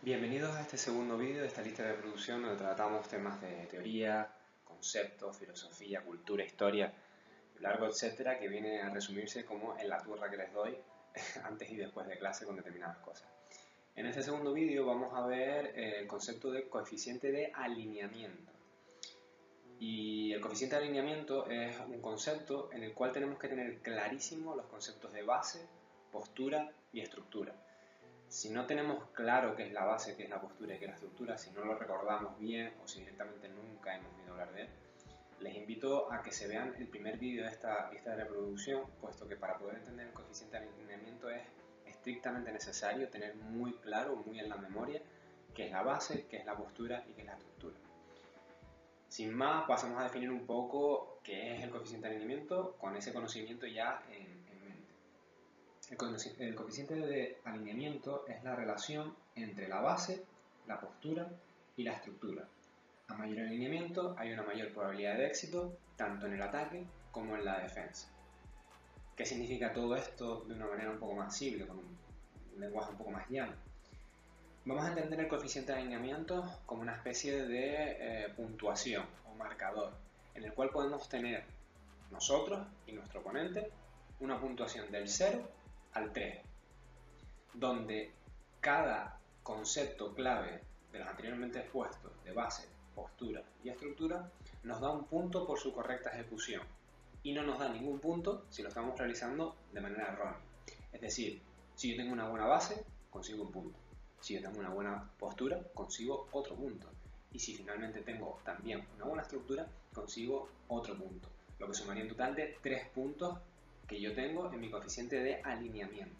[0.00, 4.32] Bienvenidos a este segundo vídeo de esta lista de reproducción donde tratamos temas de teoría,
[4.64, 6.92] conceptos, filosofía, cultura, historia,
[7.58, 10.78] largo etcétera, que viene a resumirse como en la turra que les doy
[11.42, 13.28] antes y después de clase con determinadas cosas.
[13.96, 18.52] En este segundo vídeo vamos a ver el concepto de coeficiente de alineamiento.
[19.80, 24.54] Y el coeficiente de alineamiento es un concepto en el cual tenemos que tener clarísimo
[24.54, 25.66] los conceptos de base,
[26.12, 27.52] postura y estructura.
[28.28, 30.90] Si no tenemos claro qué es la base, qué es la postura y qué es
[30.90, 34.62] la estructura, si no lo recordamos bien o si directamente nunca hemos oído hablar de
[34.62, 34.68] él,
[35.40, 39.26] les invito a que se vean el primer vídeo de esta lista de reproducción, puesto
[39.26, 41.42] que para poder entender el coeficiente de alineamiento es
[41.86, 45.00] estrictamente necesario tener muy claro, muy en la memoria,
[45.54, 47.76] qué es la base, qué es la postura y qué es la estructura.
[49.08, 53.12] Sin más, pasamos a definir un poco qué es el coeficiente de alineamiento con ese
[53.12, 54.37] conocimiento ya en,
[55.90, 60.22] el coeficiente de alineamiento es la relación entre la base,
[60.66, 61.26] la postura
[61.76, 62.46] y la estructura.
[63.08, 67.44] A mayor alineamiento hay una mayor probabilidad de éxito tanto en el ataque como en
[67.44, 68.08] la defensa.
[69.16, 72.98] ¿Qué significa todo esto de una manera un poco más simple, con un lenguaje un
[72.98, 73.54] poco más llano?
[74.66, 79.94] Vamos a entender el coeficiente de alineamiento como una especie de eh, puntuación o marcador,
[80.34, 81.44] en el cual podemos tener
[82.10, 83.70] nosotros y nuestro oponente
[84.20, 85.48] una puntuación del 0
[85.98, 86.38] al 3,
[87.54, 88.12] donde
[88.60, 94.30] cada concepto clave de los anteriormente expuestos de base, postura y estructura
[94.62, 96.62] nos da un punto por su correcta ejecución
[97.22, 100.38] y no nos da ningún punto si lo estamos realizando de manera errónea.
[100.92, 101.42] Es decir,
[101.74, 103.78] si yo tengo una buena base, consigo un punto.
[104.20, 106.88] Si yo tengo una buena postura, consigo otro punto.
[107.32, 111.28] Y si finalmente tengo también una buena estructura, consigo otro punto.
[111.58, 113.38] Lo que sumaría un total de 3 puntos
[113.88, 116.14] que yo tengo en mi coeficiente de alineamiento.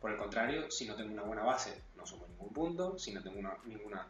[0.00, 3.22] Por el contrario, si no tengo una buena base, no sumo ningún punto, si no
[3.22, 4.06] tengo una, ninguna,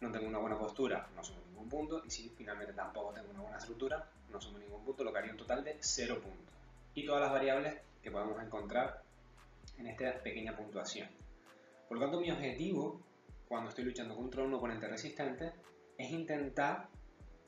[0.00, 3.40] no tengo una buena postura, no sumo ningún punto, y si finalmente tampoco tengo una
[3.40, 6.54] buena estructura, no sumo ningún punto, lo que haría un total de 0 puntos.
[6.94, 9.02] Y todas las variables que podemos encontrar
[9.78, 11.08] en esta pequeña puntuación.
[11.88, 13.00] Por lo tanto, mi objetivo,
[13.48, 15.52] cuando estoy luchando contra un oponente resistente,
[15.96, 16.88] es intentar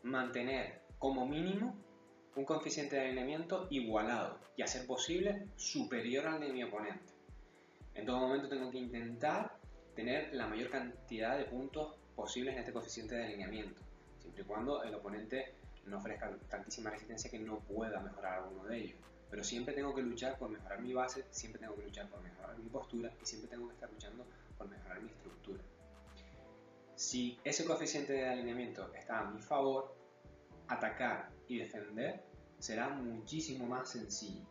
[0.02, 1.74] mantener como mínimo
[2.36, 7.14] un coeficiente de alineamiento igualado y a ser posible superior al de mi oponente.
[7.94, 9.56] En todo momento tengo que intentar
[9.94, 13.80] tener la mayor cantidad de puntos posibles en este coeficiente de alineamiento,
[14.20, 15.54] siempre y cuando el oponente
[15.86, 18.98] no ofrezca tantísima resistencia que no pueda mejorar alguno de ellos.
[19.30, 22.58] Pero siempre tengo que luchar por mejorar mi base, siempre tengo que luchar por mejorar
[22.58, 24.26] mi postura y siempre tengo que estar luchando
[24.58, 25.62] por mejorar mi estructura.
[26.96, 29.94] Si ese coeficiente de alineamiento está a mi favor,
[30.68, 32.24] atacar y defender
[32.58, 34.44] será muchísimo más sencillo.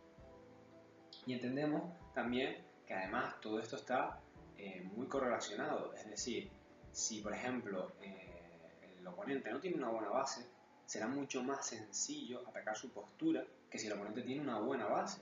[1.26, 4.20] Y entendemos también que además todo esto está
[4.56, 6.50] eh, muy correlacionado, es decir,
[6.92, 10.46] si por ejemplo eh, el oponente no tiene una buena base,
[10.86, 15.20] será mucho más sencillo atacar su postura que si el oponente tiene una buena base.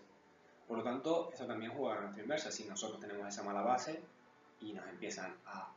[0.68, 2.50] Por lo tanto, eso también juega a nuestra inversa.
[2.50, 4.00] Si nosotros tenemos esa mala base
[4.60, 5.74] y nos empiezan a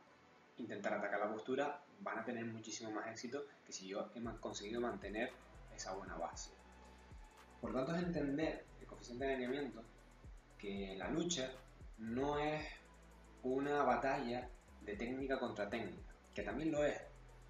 [0.58, 4.80] intentar atacar la postura, van a tener muchísimo más éxito que si yo he conseguido
[4.80, 5.32] mantener
[5.74, 6.50] esa buena base.
[7.60, 9.82] Por tanto, es entender el coeficiente de alineamiento
[10.58, 11.52] que la lucha
[11.98, 12.64] no es
[13.42, 14.48] una batalla
[14.82, 17.00] de técnica contra técnica, que también lo es,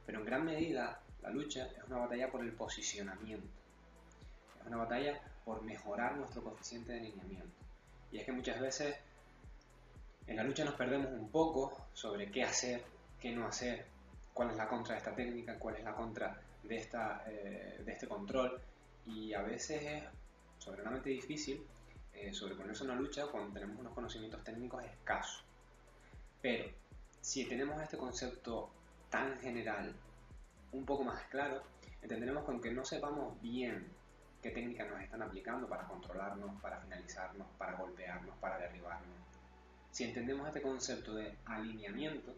[0.07, 3.49] pero en gran medida la lucha es una batalla por el posicionamiento,
[4.61, 7.57] es una batalla por mejorar nuestro coeficiente de alineamiento.
[8.11, 8.97] Y es que muchas veces
[10.27, 12.85] en la lucha nos perdemos un poco sobre qué hacer
[13.21, 13.87] qué no hacer,
[14.33, 17.93] cuál es la contra de esta técnica, cuál es la contra de, esta, eh, de
[17.93, 18.61] este control.
[19.07, 20.05] Y a veces es
[20.59, 21.67] soberanamente difícil
[22.13, 25.45] eh, sobreponerse a una lucha cuando tenemos unos conocimientos técnicos escasos.
[26.43, 26.71] Pero
[27.21, 28.71] si tenemos este concepto
[29.11, 29.95] tan general
[30.73, 31.63] un poco más claro,
[32.03, 33.87] entenderemos que aunque no sepamos bien
[34.43, 39.17] qué técnicas nos están aplicando para controlarnos, para finalizarnos, para golpearnos, para derribarnos,
[39.91, 42.35] si entendemos este concepto de alineamiento,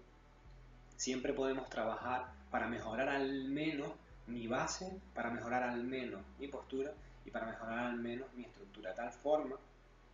[1.00, 3.91] siempre podemos trabajar para mejorar al menos
[4.26, 6.93] mi base, para mejorar al menos mi postura
[7.25, 9.56] y para mejorar al menos mi estructura, de tal forma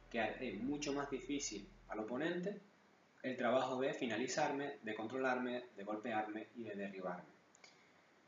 [0.09, 2.61] que es mucho más difícil al oponente
[3.25, 7.35] el trabajo de finalizarme, de controlarme, de golpearme y de derribarme.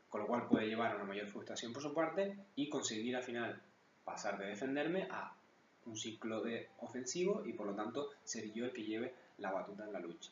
[0.09, 3.23] Con lo cual puede llevar a una mayor frustración por su parte y conseguir al
[3.23, 3.61] final
[4.03, 5.33] pasar de defenderme a
[5.85, 9.85] un ciclo de ofensivo y por lo tanto ser yo el que lleve la batuta
[9.85, 10.31] en la lucha.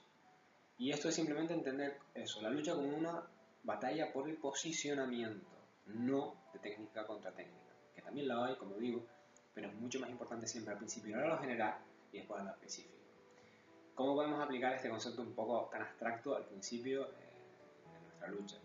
[0.77, 3.23] Y esto es simplemente entender eso, la lucha como una
[3.63, 5.47] batalla por el posicionamiento,
[5.87, 9.05] no de técnica contra técnica, que también la hay, como digo,
[9.53, 11.77] pero es mucho más importante siempre al principio ir a lo general
[12.11, 12.95] y después a lo específico.
[13.95, 18.57] ¿Cómo podemos aplicar este concepto un poco tan abstracto al principio eh, de nuestra lucha?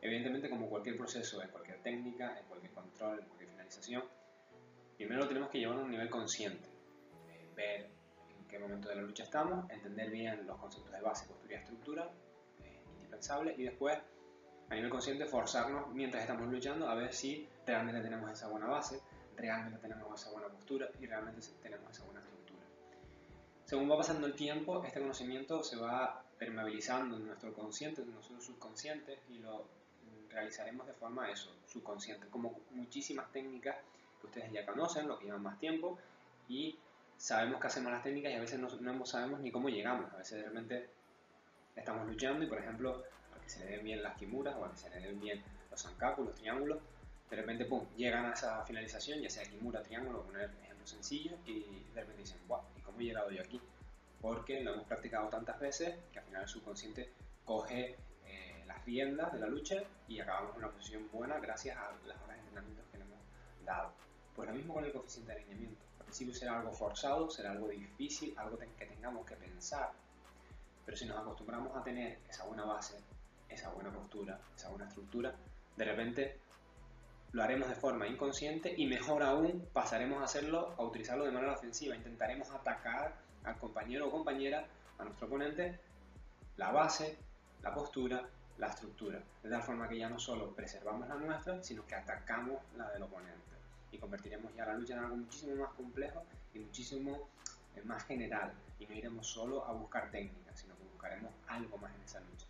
[0.00, 4.04] Evidentemente, como cualquier proceso, en cualquier técnica, en cualquier control, en cualquier finalización,
[4.96, 6.66] primero lo tenemos que llevar a un nivel consciente.
[7.28, 7.97] Eh, ver en
[8.48, 12.10] qué momento de la lucha estamos, entender bien los conceptos de base, postura y estructura,
[12.64, 13.98] eh, indispensable, y después,
[14.70, 19.00] a nivel consciente, forzarnos mientras estamos luchando a ver si realmente tenemos esa buena base,
[19.36, 22.62] realmente tenemos esa buena postura y realmente tenemos esa buena estructura.
[23.64, 28.40] Según va pasando el tiempo, este conocimiento se va permeabilizando en nuestro consciente, en nuestro
[28.40, 29.66] subconsciente y lo
[30.30, 33.76] realizaremos de forma eso, subconsciente, como muchísimas técnicas
[34.20, 35.98] que ustedes ya conocen, lo que llevan más tiempo,
[36.48, 36.78] y
[37.18, 40.16] sabemos que hacemos las técnicas y a veces no, no sabemos ni cómo llegamos, a
[40.16, 40.88] veces realmente
[41.76, 43.04] estamos luchando y por ejemplo,
[43.36, 45.42] a que se le den bien las kimuras o a que se le den bien
[45.70, 46.78] los sankaku, los triángulos,
[47.28, 51.84] de repente, pum, llegan a esa finalización, ya sea kimura, triángulo, poner ejemplos sencillos, y
[51.94, 53.60] de repente dicen, wow, ¿y cómo he llegado yo aquí?
[54.22, 57.12] Porque lo hemos practicado tantas veces que al final el subconsciente
[57.44, 57.96] coge
[58.66, 59.76] las riendas de la lucha
[60.06, 63.18] y acabamos en una posición buena gracias a las horas de entrenamiento que le hemos
[63.64, 63.92] dado.
[64.36, 65.87] Pues lo mismo con el coeficiente de alineamiento.
[66.10, 69.92] Será algo forzado, será algo difícil, algo que tengamos que pensar,
[70.84, 72.96] pero si nos acostumbramos a tener esa buena base,
[73.48, 75.34] esa buena postura, esa buena estructura,
[75.76, 76.40] de repente
[77.32, 81.52] lo haremos de forma inconsciente y mejor aún pasaremos a hacerlo, a utilizarlo de manera
[81.52, 81.94] ofensiva.
[81.94, 83.14] Intentaremos atacar
[83.44, 84.66] al compañero o compañera,
[84.98, 85.78] a nuestro oponente,
[86.56, 87.18] la base,
[87.62, 88.26] la postura
[88.58, 92.60] la estructura, de tal forma que ya no solo preservamos la nuestra, sino que atacamos
[92.76, 93.57] la del oponente
[93.90, 96.22] y convertiremos ya la lucha en algo muchísimo más complejo
[96.54, 97.28] y muchísimo
[97.76, 101.94] eh, más general y no iremos solo a buscar técnicas, sino que buscaremos algo más
[101.94, 102.46] en esa lucha.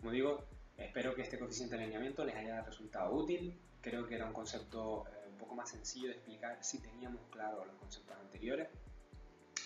[0.00, 0.44] Como digo,
[0.76, 5.06] espero que este coeficiente de alineamiento les haya resultado útil, creo que era un concepto
[5.08, 8.68] eh, un poco más sencillo de explicar si teníamos claro los conceptos anteriores,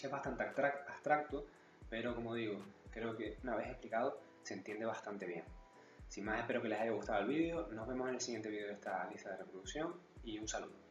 [0.02, 1.46] es bastante abstracto,
[1.88, 2.58] pero como digo,
[2.90, 5.44] creo que una vez explicado se entiende bastante bien.
[6.08, 7.69] Sin más, espero que les haya gustado el vídeo.
[7.69, 9.94] Nos vemos en el siguiente vídeo de esta lista de reproducción
[10.25, 10.81] y un saludo.